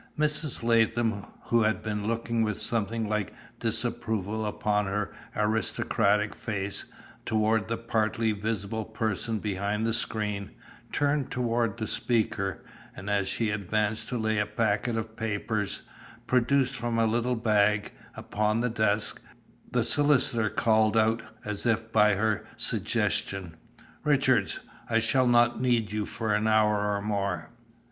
Mrs. 0.17 0.63
Latham, 0.63 1.27
who 1.43 1.61
had 1.61 1.83
been 1.83 2.07
looking 2.07 2.41
with 2.41 2.59
something 2.59 3.07
like 3.07 3.35
disapproval 3.59 4.47
upon 4.47 4.87
her 4.87 5.13
aristocratic 5.35 6.33
face, 6.33 6.85
toward 7.23 7.67
the 7.67 7.77
partly 7.77 8.31
visible 8.31 8.83
person 8.83 9.37
behind 9.37 9.85
the 9.85 9.93
screen, 9.93 10.49
turned 10.91 11.29
toward 11.29 11.77
the 11.77 11.85
speaker, 11.85 12.63
and, 12.95 13.11
as 13.11 13.27
she 13.27 13.51
advanced 13.51 14.09
to 14.09 14.17
lay 14.17 14.39
a 14.39 14.47
packet 14.47 14.97
of 14.97 15.15
papers, 15.15 15.83
produced 16.25 16.75
from 16.75 16.97
a 16.97 17.05
little 17.05 17.35
bag, 17.35 17.91
upon 18.15 18.61
the 18.61 18.71
desk, 18.71 19.21
the 19.71 19.83
solicitor 19.83 20.49
called 20.49 20.97
out, 20.97 21.21
as 21.45 21.63
if 21.67 21.91
by 21.91 22.15
her 22.15 22.43
suggestion, 22.57 23.55
"Richards, 24.03 24.61
I 24.89 24.97
shall 24.97 25.27
not 25.27 25.61
need 25.61 25.91
you 25.91 26.07
for 26.07 26.33
an 26.33 26.47
hour 26.47 26.87
or 26.95 27.03
more." 27.03 27.51